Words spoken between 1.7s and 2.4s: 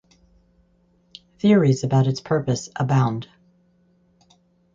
about its